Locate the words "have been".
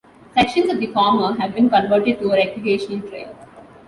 1.39-1.69